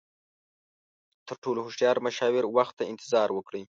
[1.27, 3.63] تر ټولو هوښیار مشاور، وخت ته انتظار وکړئ.